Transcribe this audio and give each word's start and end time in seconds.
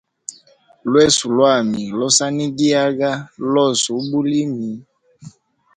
Lweso 0.91 1.23
lwami 1.35 1.81
losanigiaga 1.99 3.11
lose 3.51 3.85
ubulimi. 3.99 4.71